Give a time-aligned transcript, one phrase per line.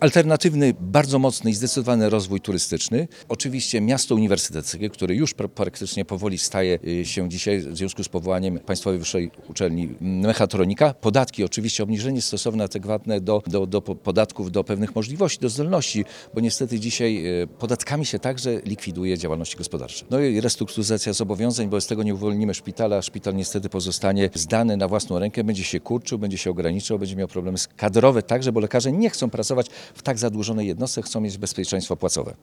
[0.00, 3.08] Alternatywny, bardzo mocny i zdecydowany rozwój turystyczny.
[3.28, 8.08] Oczywiście miasto uniwersyteckie, które już pra- praktycznie powoli staje y, się dzisiaj w związku z
[8.08, 10.94] powołaniem Państwowej Wyższej Uczelni mm, Mechatronika.
[10.94, 16.04] Podatki, oczywiście obniżenie stosowne adekwatne do, do, do po- podatków, do pewnych możliwości, do zdolności,
[16.34, 20.04] bo niestety dzisiaj y, podatkami się także likwiduje działalności gospodarcze.
[20.10, 24.88] No i restrukturyzacja zobowiązań, bo bez tego nie uwolnimy szpitala, szpital niestety pozostanie zdany na
[24.88, 28.92] własną rękę, będzie się kurczył, będzie się ograniczał, będzie miał problemy kadrowe także, bo lekarze
[28.92, 32.34] nie chcą pracować w tak zadłużonej jednostce, chcą mieć bezpieczeństwo płacowe.